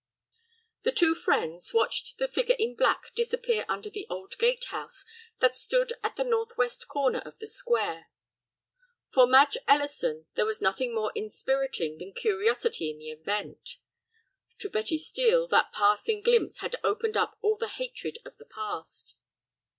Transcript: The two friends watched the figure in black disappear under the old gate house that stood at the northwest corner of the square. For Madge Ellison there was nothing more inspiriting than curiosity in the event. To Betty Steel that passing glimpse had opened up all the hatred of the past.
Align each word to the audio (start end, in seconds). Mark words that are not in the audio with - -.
The 0.81 0.91
two 0.91 1.13
friends 1.13 1.75
watched 1.75 2.17
the 2.17 2.27
figure 2.27 2.55
in 2.57 2.73
black 2.75 3.13
disappear 3.13 3.65
under 3.69 3.87
the 3.87 4.07
old 4.09 4.35
gate 4.39 4.65
house 4.69 5.05
that 5.41 5.55
stood 5.55 5.93
at 6.01 6.15
the 6.15 6.23
northwest 6.23 6.87
corner 6.87 7.19
of 7.19 7.37
the 7.37 7.45
square. 7.45 8.07
For 9.13 9.27
Madge 9.27 9.57
Ellison 9.67 10.25
there 10.33 10.47
was 10.47 10.59
nothing 10.59 10.95
more 10.95 11.11
inspiriting 11.13 11.99
than 11.99 12.13
curiosity 12.13 12.89
in 12.89 12.97
the 12.97 13.11
event. 13.11 13.77
To 14.61 14.71
Betty 14.71 14.97
Steel 14.97 15.47
that 15.49 15.71
passing 15.71 16.23
glimpse 16.23 16.61
had 16.61 16.77
opened 16.83 17.15
up 17.15 17.37
all 17.43 17.57
the 17.57 17.67
hatred 17.67 18.17
of 18.25 18.35
the 18.39 18.45
past. 18.45 19.13